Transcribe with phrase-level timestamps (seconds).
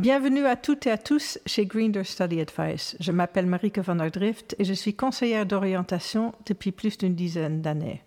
[0.00, 2.96] Bienvenue à toutes et à tous chez Greener Study Advice.
[3.00, 7.60] Je m'appelle Marieke van der Drift et je suis conseillère d'orientation depuis plus d'une dizaine
[7.60, 8.02] d'années.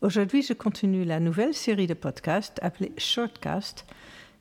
[0.00, 3.84] Aujourd'hui, je continue la nouvelle série de podcasts appelée Shortcast,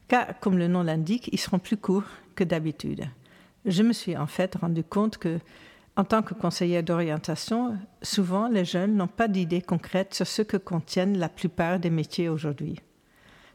[0.08, 3.04] car, comme le nom l'indique, ils seront plus courts que d'habitude.
[3.66, 5.40] Je me suis en fait rendu compte que,
[5.98, 10.56] en tant que conseillère d'orientation, souvent les jeunes n'ont pas d'idées concrètes sur ce que
[10.56, 12.80] contiennent la plupart des métiers aujourd'hui.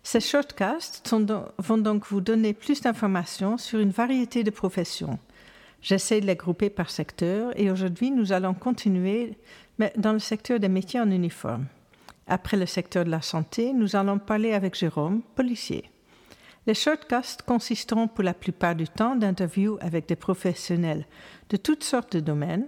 [0.03, 1.15] Ces shortcasts
[1.59, 5.19] vont donc vous donner plus d'informations sur une variété de professions.
[5.83, 9.37] J'essaie de les grouper par secteur et aujourd'hui nous allons continuer
[9.97, 11.67] dans le secteur des métiers en uniforme.
[12.27, 15.91] Après le secteur de la santé, nous allons parler avec Jérôme, policier.
[16.67, 21.07] Les shortcasts consisteront pour la plupart du temps d'interviews avec des professionnels
[21.49, 22.67] de toutes sortes de domaines.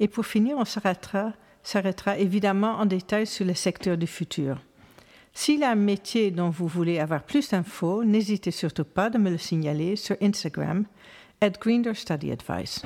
[0.00, 4.58] Et pour finir, on s'arrêtera évidemment en détail sur les secteurs du futur.
[5.36, 9.18] S'il y a un métier dont vous voulez avoir plus d'infos, n'hésitez surtout pas de
[9.18, 10.86] me le signaler sur Instagram,
[11.40, 11.50] at
[11.94, 12.82] Study Advice.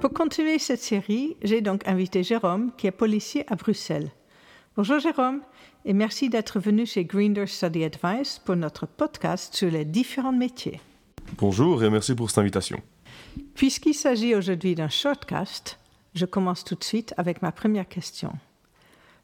[0.00, 4.10] Pour continuer cette série, j'ai donc invité Jérôme, qui est policier à Bruxelles.
[4.76, 5.40] Bonjour Jérôme,
[5.86, 10.78] et merci d'être venu chez Greener Study Advice pour notre podcast sur les différents métiers.
[11.38, 12.82] Bonjour et merci pour cette invitation.
[13.56, 15.78] Puisqu'il s'agit aujourd'hui d'un shortcast,
[16.14, 18.32] je commence tout de suite avec ma première question.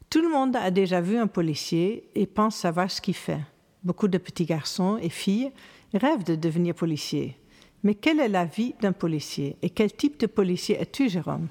[0.08, 3.40] Tout le monde a déjà vu un policier et pense savoir ce qu'il fait.
[3.84, 5.52] Beaucoup de petits garçons et filles
[5.92, 7.36] rêvent de devenir policiers.
[7.82, 11.48] Mais quelle est la vie d'un policier et quel type de policier es-tu, Jérôme?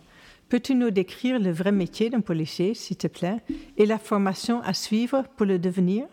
[0.49, 3.37] Peux-tu nous décrire le vrai métier d'un policier, s'il te plaît,
[3.77, 6.05] et la formation à suivre pour le devenir?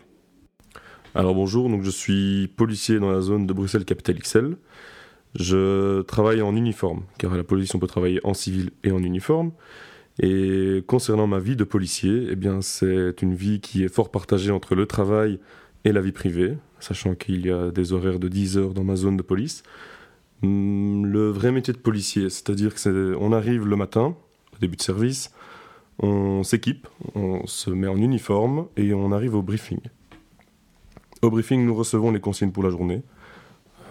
[1.15, 4.55] Alors bonjour, donc je suis policier dans la zone de Bruxelles Capitale XL.
[5.35, 9.03] Je travaille en uniforme, car à la police on peut travailler en civil et en
[9.03, 9.51] uniforme.
[10.21, 14.51] Et concernant ma vie de policier, eh bien c'est une vie qui est fort partagée
[14.51, 15.39] entre le travail
[15.85, 18.95] et la vie privée, sachant qu'il y a des horaires de 10 heures dans ma
[18.95, 19.63] zone de police.
[20.41, 24.15] Hmm, le vrai métier de policier, c'est-à-dire qu'on arrive le matin,
[24.53, 25.31] au début de service,
[25.99, 29.79] on s'équipe, on se met en uniforme et on arrive au briefing.
[31.21, 33.03] Au briefing, nous recevons les consignes pour la journée.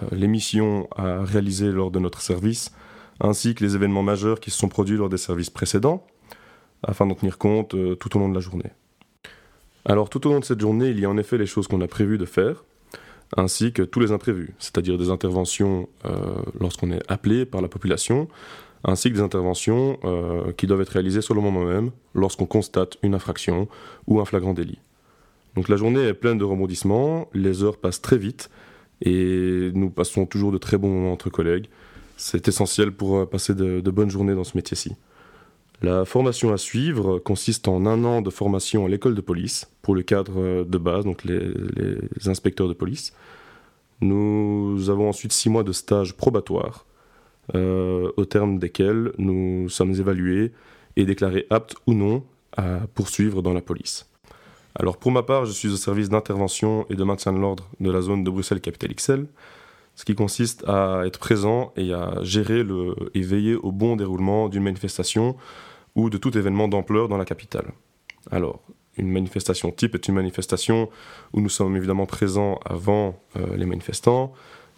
[0.03, 2.73] Euh, les missions à réaliser lors de notre service,
[3.21, 6.07] ainsi que les événements majeurs qui se sont produits lors des services précédents,
[6.83, 8.71] afin d'en tenir compte euh, tout au long de la journée.
[9.85, 11.81] Alors tout au long de cette journée, il y a en effet les choses qu'on
[11.81, 12.65] a prévu de faire,
[13.37, 16.17] ainsi que tous les imprévus, c'est-à-dire des interventions euh,
[16.61, 18.29] lorsqu'on est appelé par la population,
[18.85, 19.99] ainsi que des interventions
[20.57, 23.67] qui doivent être réalisées sur le moment même lorsqu'on constate une infraction
[24.07, 24.79] ou un flagrant délit.
[25.57, 28.51] Donc la journée est pleine de rebondissements, les heures passent très vite,
[29.03, 31.67] et nous passons toujours de très bons moments entre collègues.
[32.17, 34.97] C'est essentiel pour euh, passer de, bonnes journées dans ce métier-ci.
[35.83, 39.95] La formation à suivre consiste en un an de formation à l'école de police pour
[39.95, 41.55] le cadre euh, de base, donc les,
[42.27, 43.13] inspecteurs de police.
[44.01, 46.87] Nous avons ensuite six mois de stage probatoire,
[47.55, 50.53] euh, au terme desquels nous sommes évalués
[50.97, 52.25] et déclarés aptes ou non
[52.57, 54.09] à poursuivre dans la police.
[54.81, 57.91] Alors pour ma part, je suis au service d'intervention et de maintien de l'ordre de
[57.91, 59.27] la zone de Bruxelles Capitale XL,
[59.97, 64.49] ce qui consiste à être présent et à gérer le, et veiller au bon déroulement
[64.49, 65.37] d'une manifestation
[65.97, 67.73] ou de tout événement d'ampleur dans la capitale.
[68.31, 68.61] Alors,
[68.97, 70.89] une manifestation type est une manifestation
[71.33, 74.33] où nous sommes évidemment présents avant euh, les manifestants.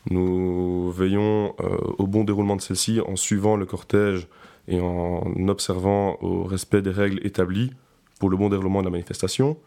[0.08, 4.28] Nous veillons euh, au bon déroulement de celle-ci en suivant le cortège
[4.66, 7.70] et en observant au respect des règles établies
[8.18, 9.58] pour le bon déroulement de la manifestation.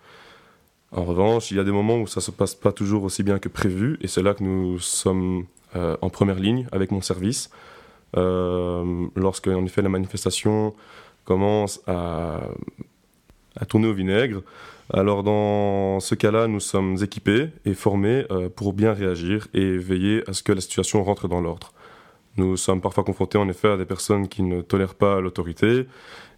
[0.96, 3.40] En revanche, il y a des moments où ça se passe pas toujours aussi bien
[3.40, 5.46] que prévu, et c'est là que nous sommes
[5.76, 7.50] euh, en première ligne avec mon service.
[8.16, 10.76] Euh, lorsque, en effet, la manifestation
[11.26, 12.42] commence à,
[13.68, 14.44] tourner au vinaigre,
[14.92, 20.24] alors dans ce cas-là, nous sommes équipés et formés euh, pour bien réagir et veiller
[20.30, 21.73] à ce que la situation rentre dans l'ordre.
[22.38, 25.85] Nous sommes parfois confrontés en effet à des personnes qui ne tolèrent pas l'autorité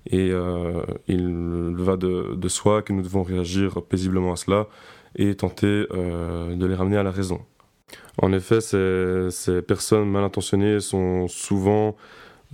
[0.08, 4.68] et euh, il va de, soi que nous devons réagir paisiblement à cela
[5.16, 7.42] et tenter euh, de les ramener à la raison.
[8.22, 11.96] En effet, ces, personnes mal intentionnées sont souvent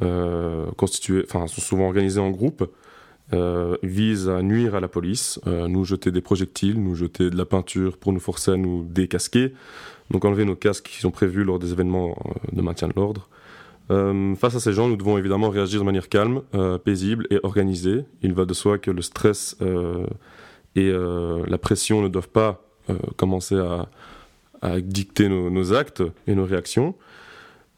[0.02, 2.70] euh, constituées, enfin sont souvent organisées en groupe,
[3.82, 7.98] visent à nuire à la police, nous jeter des projectiles, nous jeter de la peinture
[7.98, 9.54] pour nous forcer à nous décasquer,
[10.12, 12.18] donc enlever nos casques qui sont prévus lors des événements
[12.52, 13.30] de maintien de l'ordre.
[13.90, 17.40] Euh, face à ces gens, nous devons évidemment réagir de manière calme, euh, paisible et
[17.44, 18.06] organisée.
[18.22, 20.06] Il va de soi que le stress euh,
[20.76, 22.64] et la pression ne doivent pas
[23.18, 23.90] commencer à,
[24.80, 26.96] dicter nos, actes et nos réactions.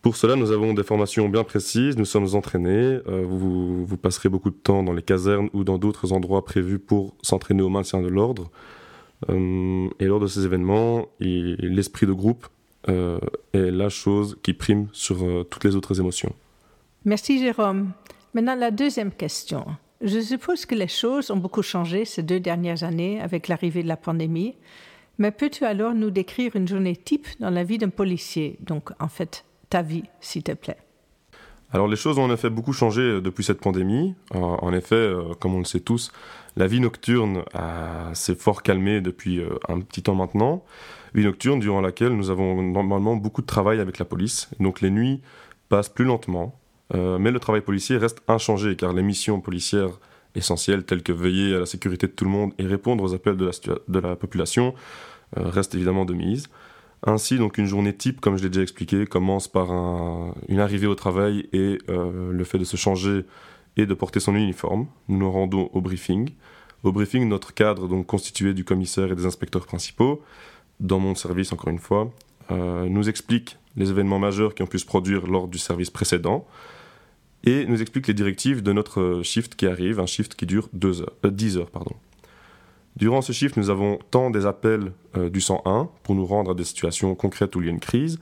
[0.04, 4.50] Pour cela, nous avons des formations bien précises, nous sommes entraînés, euh, vous, passerez beaucoup
[4.50, 8.10] de temps dans les casernes ou dans d'autres endroits prévus pour s'entraîner au maintien de
[8.10, 8.52] l'ordre.
[9.30, 12.48] Euh, et lors de ces événements, l'esprit de groupe
[12.90, 13.20] euh,
[13.54, 15.18] est la chose qui prime sur
[15.50, 16.34] toutes les autres émotions.
[17.06, 17.92] Merci Jérôme.
[18.34, 19.66] Maintenant, la deuxième question.
[20.02, 23.88] Je suppose que les choses ont beaucoup changé ces deux dernières années avec l'arrivée de
[23.88, 24.56] la pandémie,
[25.18, 29.08] mais peux-tu alors nous décrire une journée type dans la vie d'un policier, donc en
[29.08, 30.78] fait ta vie, s'il te plaît
[31.74, 34.14] alors les choses ont en effet beaucoup changé euh, depuis cette pandémie.
[34.32, 36.12] En effet, euh, comme on le sait tous,
[36.56, 37.44] la vie nocturne
[38.14, 40.64] s'est fort calmée depuis euh, un petit temps maintenant.
[41.16, 44.50] Vie nocturne durant laquelle nous avons normalement beaucoup de travail avec la police.
[44.60, 45.22] Donc les nuits
[45.70, 46.60] passent plus lentement,
[46.94, 50.00] mais le travail policier reste inchangé car les missions policières
[50.36, 53.38] essentielles telles que veiller à la sécurité de tout le monde et répondre aux appels
[53.38, 53.52] de la,
[53.88, 54.74] de la population
[55.36, 56.50] restent évidemment de mise.
[57.06, 59.72] Ainsi, donc une journée type, comme je l'ai déjà expliqué, commence par
[60.48, 63.26] une arrivée au travail et euh, le fait de se changer
[63.76, 64.88] et de porter son uniforme.
[65.10, 66.30] Nous nous rendons au briefing.
[66.84, 70.22] Au briefing, notre cadre, donc constitué du commissaire et des inspecteurs principaux,
[70.80, 72.12] dans mon service encore une fois,
[72.52, 76.48] euh, nous explique les événements majeurs qui ont pu se produire lors du service précédent
[77.44, 81.02] et nous explique les directives de notre shift qui arrive, un shift qui dure 10
[81.02, 81.70] euh, heures.
[81.70, 81.96] Pardon.
[82.96, 86.54] Durant ce chiffre, nous avons tant des appels euh, du 101 pour nous rendre à
[86.54, 88.20] des situations concrètes où il y a une crise,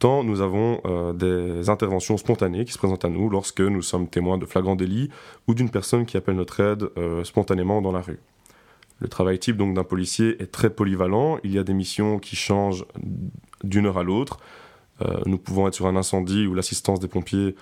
[0.00, 4.08] tant nous avons euh, des interventions spontanées qui se présentent à nous lorsque nous sommes
[4.08, 5.08] témoins de flagrants délits
[5.46, 8.18] ou d'une personne qui appelle notre aide euh, spontanément dans la rue.
[9.00, 11.38] Le travail type donc d'un policier est très polyvalent.
[11.44, 12.84] Il y a des missions qui changent
[13.62, 14.40] d'une heure à l'autre.
[15.24, 17.54] nous pouvons être sur un incendie ou l'assistance des pompiers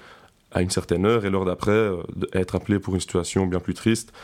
[0.52, 1.90] à une certaine heure et l'heure d'après
[2.32, 4.14] être appelé pour une situation bien plus triste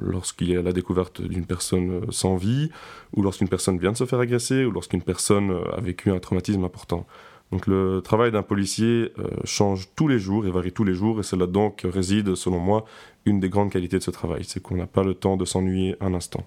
[0.00, 2.70] lorsqu'il y a la découverte d'une personne euh, sans vie,
[3.14, 6.18] ou lorsqu'une personne vient de se faire agresser, ou lorsqu'une personne euh, a vécu un
[6.18, 7.06] traumatisme important.
[7.52, 9.12] Donc le travail d'un policier
[9.42, 12.60] change tous les jours et varie tous les jours, et c'est là-dedans que réside, selon
[12.60, 12.84] moi,
[13.24, 15.96] une des grandes qualités de ce travail, c'est qu'on n'a pas le temps de s'ennuyer
[16.00, 16.44] un instant.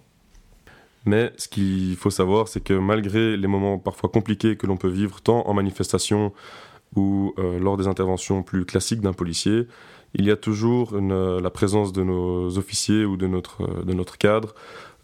[1.05, 4.87] Mais ce qu'il faut savoir, c'est que malgré les moments parfois compliqués que l'on peut
[4.87, 6.31] vivre, tant en manifestation
[6.95, 9.67] ou lors des interventions plus classiques d'un policier,
[10.13, 13.93] il y a toujours euh, la présence de nos officiers ou de notre, euh, de
[13.93, 14.53] notre cadre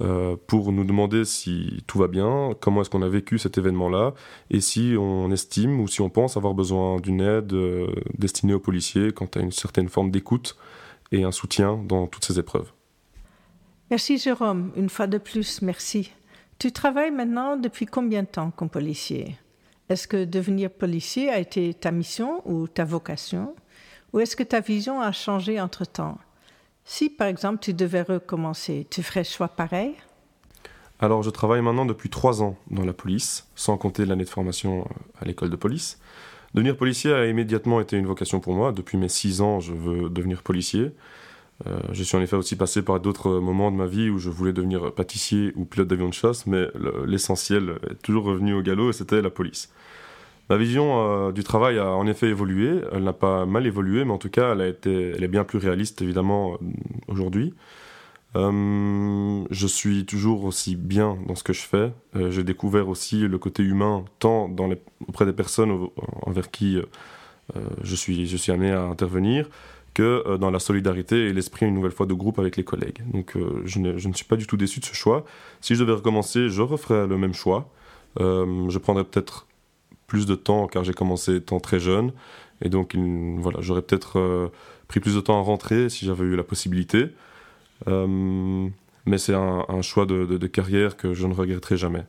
[0.01, 4.13] euh, pour nous demander si tout va bien, comment est-ce qu'on a vécu cet événement-là,
[4.49, 7.53] et si on estime ou si on pense avoir besoin d'une aide
[8.17, 10.55] destinée aux policiers quant à une certaine forme d'écoute
[11.11, 12.71] et un soutien dans toutes ces épreuves.
[13.89, 16.11] Merci Jérôme, une fois de plus, merci.
[16.59, 19.37] Tu travailles maintenant depuis combien de temps comme policier?
[19.89, 23.55] Est-ce que devenir policier a été ta mission ou ta vocation?
[24.13, 26.17] Ou est-ce que ta vision a changé entre-temps
[26.85, 29.95] Si, par exemple, tu devais recommencer, tu ferais choix pareil?
[30.99, 34.81] Alors, je travaille maintenant depuis trois ans dans la police, sans compter l'année de formation
[34.81, 35.99] euh, à l'école de police.
[36.53, 38.71] Devenir policier a immédiatement été une vocation pour moi.
[38.71, 40.91] Depuis mes six ans, je veux devenir policier.
[41.67, 44.29] Euh, je suis en effet aussi passé par d'autres moments de ma vie où je
[44.29, 46.67] voulais devenir pâtissier ou pilote d'avion de chasse, mais
[47.05, 49.69] l'essentiel est toujours revenu au galop et c'était la police.
[50.49, 52.81] Ma vision euh, du travail a en effet évolué.
[52.91, 55.43] Elle n'a pas mal évolué, mais en tout cas, elle, a été, elle est bien
[55.43, 56.57] plus réaliste, évidemment, euh,
[57.07, 57.53] aujourd'hui.
[58.35, 61.91] Euh, je suis toujours aussi bien dans ce que je fais.
[62.29, 64.49] J'ai découvert aussi le côté humain, tant
[65.07, 65.87] auprès des personnes
[66.23, 66.79] envers qui
[67.81, 69.49] je, suis, je suis amené à intervenir,
[69.95, 72.99] que dans la solidarité et l'esprit, une nouvelle fois, de groupe avec les collègues.
[73.11, 73.35] Donc,
[73.65, 75.25] je, ne, suis pas du tout déçu de ce choix.
[75.61, 77.67] Si je devais recommencer, je referais le même choix.
[78.19, 79.47] je prendrais peut-être
[80.09, 82.11] plus de temps car j'ai commencé étant très jeune.
[82.61, 82.95] Et donc,
[83.37, 84.49] voilà, j'aurais peut-être euh,
[84.87, 87.07] pris plus de temps à rentrer si j'avais eu la possibilité.
[87.87, 88.67] Euh,
[89.05, 92.03] mais c'est un, choix de, carrière que je ne regretterai jamais.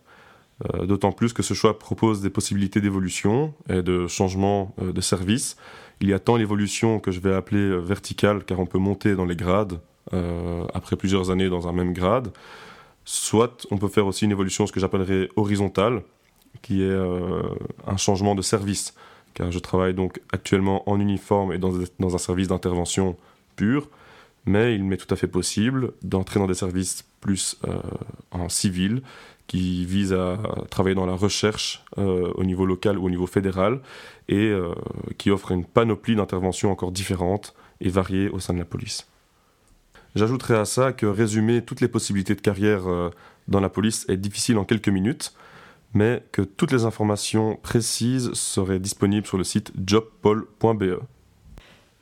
[0.75, 5.57] Euh, d'autant plus que ce choix propose des possibilités d'évolution et de changement de service.
[6.01, 9.27] Il y a tant l'évolution que je vais appeler verticale, car on peut monter dans
[9.27, 9.81] les grades
[10.75, 12.33] après plusieurs années dans un même grade.
[13.05, 16.03] Soit on peut faire aussi une évolution, ce que j'appellerais horizontale,
[16.63, 17.43] qui est euh,
[17.87, 18.95] un changement de service,
[19.35, 23.17] car je travaille donc actuellement en uniforme et dans, dans un service d'intervention
[23.57, 23.89] pur,
[24.47, 27.79] mais il m'est tout à fait possible d'entrer dans des services plus euh,
[28.31, 29.03] en civil,
[29.47, 30.39] qui visent à
[30.71, 33.81] travailler dans la recherche euh, au niveau local ou au niveau fédéral,
[34.29, 34.53] et
[35.19, 39.09] qui offrent une panoplie d'interventions encore différentes et variées au sein de la police.
[40.15, 42.83] J'ajouterai à ça que résumer toutes les possibilités de carrière
[43.49, 45.35] dans la police est difficile en quelques minutes,
[45.95, 51.01] mais que toutes les informations précises seraient disponibles sur le site jobpol.be.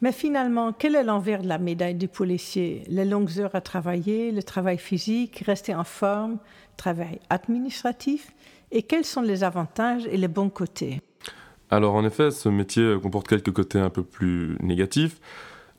[0.00, 2.84] Mais finalement, quel est l'envers de la médaille du policier?
[2.88, 6.38] Les longues heures à travailler, le travail physique, rester en forme,
[6.76, 8.32] travail administratif?
[8.70, 11.00] Et quels sont les avantages et les bons côtés?
[11.70, 15.20] Alors en effet, ce métier comporte quelques côtés un peu plus négatifs.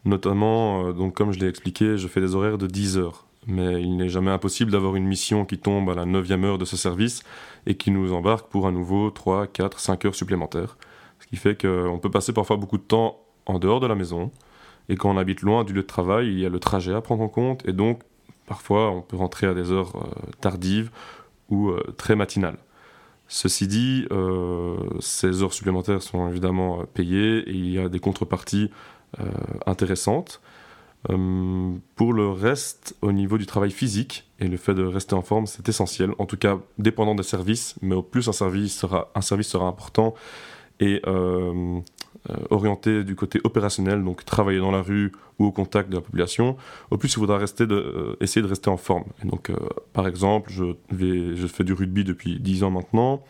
[0.05, 3.25] Notamment, euh, donc comme je l'ai expliqué, je fais des horaires de 10 heures.
[3.47, 6.65] Mais il n'est jamais impossible d'avoir une mission qui tombe à la 9e heure de
[6.65, 7.23] ce service
[7.65, 10.77] et qui nous embarque pour un nouveau 3, 4, 5 heures supplémentaires.
[11.19, 14.31] Ce qui fait qu'on peut passer parfois beaucoup de temps en dehors de la maison.
[14.89, 17.01] Et quand on habite loin du lieu de travail, il y a le trajet à
[17.01, 17.67] prendre en compte.
[17.67, 18.01] Et donc,
[18.45, 20.91] parfois, on peut rentrer à des heures euh, tardives
[21.49, 22.57] ou euh, très matinales.
[23.31, 24.07] Ceci dit,
[24.99, 28.71] ces heures supplémentaires sont évidemment payées et il y a des contreparties
[29.19, 29.23] euh,
[29.65, 30.39] intéressante.
[31.09, 35.21] Euh, pour le reste, au niveau du travail physique et le fait de rester en
[35.21, 36.11] forme, c'est essentiel.
[36.19, 39.65] En tout cas, dépendant des services, mais au plus un service sera, un service sera
[39.65, 40.13] important
[40.81, 41.79] et euh,
[42.49, 46.57] orienté du côté opérationnel, donc travailler dans la rue ou au contact de la population,
[46.91, 49.05] au plus il faudra rester de, essayer de rester en forme.
[49.23, 49.51] Donc,
[49.93, 53.23] par exemple, je, je fais du rugby depuis 10 ans maintenant.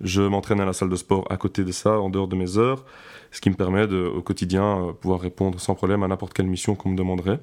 [0.00, 2.58] Je m'entraîne à la salle de sport à côté de ça, en dehors de mes
[2.58, 2.84] heures
[3.30, 6.46] ce qui me permet de, au quotidien euh, pouvoir répondre sans problème à n'importe quelle
[6.46, 7.40] mission qu'on me demanderait.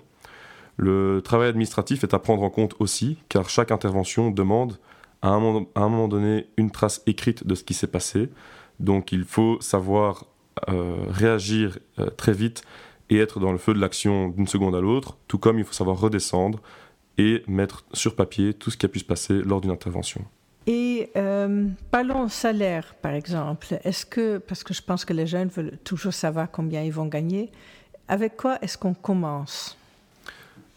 [0.78, 4.78] Le travail administratif est à prendre en compte aussi, car chaque intervention demande
[5.22, 8.30] à un moment, donné une trace écrite de ce qui s'est passé.
[8.80, 10.26] Donc il faut savoir
[10.70, 12.64] euh, réagir euh, très vite
[13.10, 15.74] et être dans le feu de l'action d'une seconde à l'autre, tout comme il faut
[15.74, 16.62] savoir redescendre
[17.18, 20.26] et mettre sur papier tout ce qui a pu se passer lors d'une intervention.
[20.68, 23.80] Et euh, parlons salaire, par exemple.
[23.84, 27.06] Est-ce que, parce que je pense que les jeunes veulent toujours savoir combien ils vont
[27.06, 27.52] gagner,
[28.08, 29.78] avec quoi est-ce qu'on commence?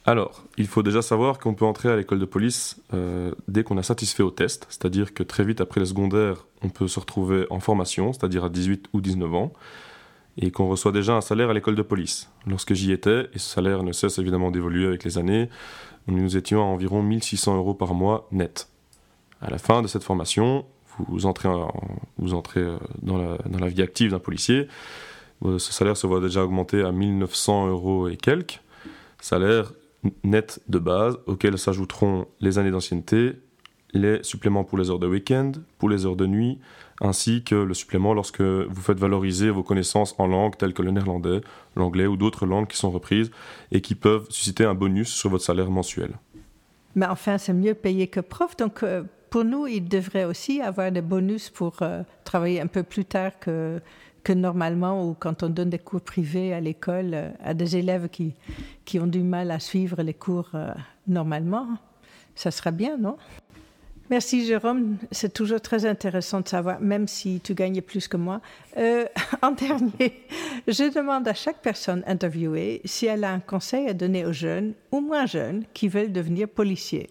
[0.05, 3.77] Alors, il faut déjà savoir qu'on peut entrer à l'école de police euh, dès qu'on
[3.77, 7.47] a satisfait au test, c'est-à-dire que très vite après le secondaire, on peut se retrouver
[7.51, 9.53] en formation, c'est-à-dire à 18 ou 19 ans,
[10.39, 12.31] et qu'on reçoit déjà un salaire à l'école de police.
[12.47, 15.51] Lorsque j'y étais, et ce salaire ne cesse évidemment d'évoluer avec les années,
[16.07, 18.69] nous étions à environ 1600 euros par mois net.
[19.41, 20.65] À la fin de cette formation,
[21.07, 21.49] vous entrez,
[22.19, 24.69] vous entrez euh, dans, la, vie active d'un policier.
[25.45, 28.61] Euh, ce salaire se voit déjà augmenter à 1900 euros et quelques.
[29.21, 29.73] Salaire
[30.25, 33.35] net de base auquel s'ajouteront les années d'ancienneté,
[33.93, 36.59] les suppléments pour les heures de week-end, pour les heures de nuit,
[37.01, 40.91] ainsi que le supplément lorsque vous faites valoriser vos connaissances en langues telles que le
[40.91, 41.41] néerlandais,
[41.75, 43.31] l'anglais ou d'autres langues qui sont reprises
[43.73, 46.13] et qui peuvent susciter un bonus sur votre salaire mensuel.
[46.95, 50.91] Mais enfin, c'est mieux payé que prof, donc euh, pour nous, il devrait aussi avoir
[50.91, 53.81] des bonus pour euh, travailler un peu plus tard que,
[54.29, 58.35] normalement ou quand on donne des cours privés à l'école euh, à des élèves qui,
[58.85, 60.71] qui ont du mal à suivre les cours euh,
[61.07, 61.67] normalement.
[62.35, 63.17] Ça serait bien, non?
[64.11, 68.43] Merci Jérôme, c'est toujours très intéressant de savoir, même si tu gagnes plus que moi.
[68.77, 70.27] en dernier,
[70.67, 74.75] je demande à chaque personne interviewée si elle a un conseil à donner aux jeunes
[74.93, 77.09] ou moins jeunes qui veulent devenir policiers.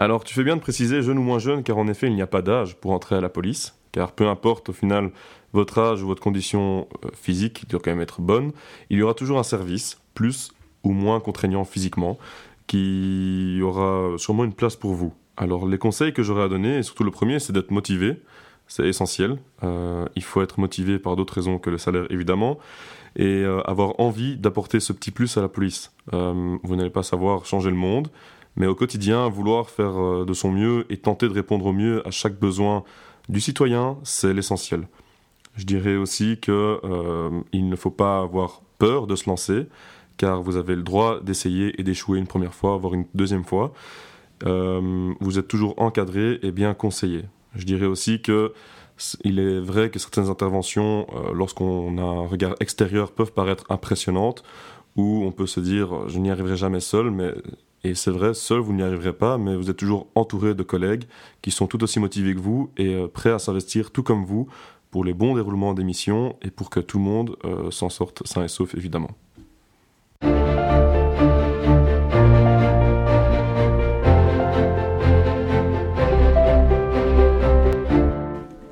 [0.00, 2.22] Alors tu fais bien de préciser jeune ou moins jeune, car en effet il n'y
[2.22, 5.10] a pas d'âge pour entrer à la police, car peu importe au final
[5.52, 8.52] votre âge ou votre condition euh, physique, qui doit quand même être bonne,
[8.90, 10.52] il y aura toujours un service, plus
[10.84, 12.16] ou moins contraignant physiquement,
[12.68, 15.12] qui aura sûrement une place pour vous.
[15.36, 18.22] Alors les conseils que j'aurais à donner, et surtout le premier, c'est d'être motivé,
[18.68, 19.38] c'est essentiel.
[19.64, 22.58] Euh, il faut être motivé par d'autres raisons que le salaire évidemment,
[23.16, 25.92] et euh, avoir envie d'apporter ce petit plus à la police.
[26.12, 28.10] vous n'allez pas savoir changer le monde,
[28.58, 32.06] mais au quotidien, vouloir faire euh, de son mieux et tenter de répondre au mieux
[32.06, 32.82] à chaque besoin
[33.28, 34.88] du citoyen, c'est l'essentiel.
[35.54, 39.66] Je dirais aussi qu'il euh, ne faut pas avoir peur de se lancer,
[40.16, 43.72] car vous avez le droit d'essayer et d'échouer une première fois, voire une deuxième fois.
[44.44, 47.24] Euh, vous êtes toujours encadré et bien conseillé.
[47.54, 48.52] Je dirais aussi que
[49.22, 54.42] il est vrai que certaines interventions, lorsqu'on a un regard extérieur, peuvent paraître impressionnantes,
[54.96, 57.32] où on peut se dire je n'y arriverai jamais seul, mais
[57.84, 61.04] et c'est vrai, seul, vous n'y arriverez pas, mais vous êtes toujours entouré de collègues
[61.42, 64.48] qui sont tout aussi motivés que vous et euh, prêts à s'investir tout comme vous
[64.90, 68.26] pour les bons déroulements des missions et pour que tout le monde euh, s'en sorte
[68.26, 69.10] sain et sauf, évidemment.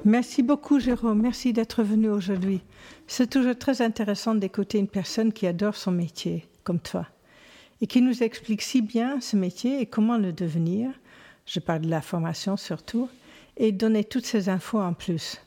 [0.05, 1.21] Merci beaucoup, Jérôme.
[1.21, 2.63] Merci d'être venu aujourd'hui.
[3.07, 7.07] C'est toujours très intéressant d'écouter une personne qui adore son métier, comme toi
[7.81, 10.91] et qui nous explique si bien ce métier et comment le devenir.
[11.47, 13.09] Je parle de la formation surtout,
[13.57, 15.41] et donner toutes ces infos en plus.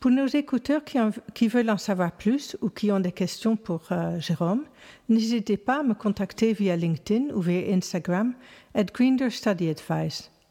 [0.00, 4.20] Pour nos écouteurs qui, veulent en savoir plus ou qui ont des questions pour euh,
[4.20, 4.64] Jérôme,
[5.08, 8.34] n'hésitez pas à me contacter via LinkedIn ou via Instagram
[8.74, 8.84] at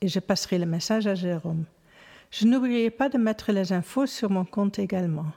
[0.02, 1.66] et je passerai le message à Jérôme.
[2.32, 5.28] Je n'oublierai pas de mettre les infos sur mon compte également.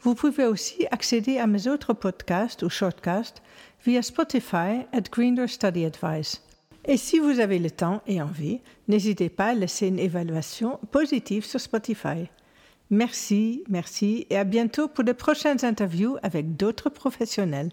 [0.00, 3.42] Vous pouvez aussi accéder à mes autres podcasts ou shortcasts
[3.84, 6.42] via Spotify at Greener Study Advice.
[6.84, 11.44] Et si vous avez le temps et envie, n'hésitez pas à laisser une évaluation positive
[11.44, 12.28] sur Spotify.
[12.90, 17.70] Merci, merci et à bientôt pour de prochaines interviews avec d'autres professionnels.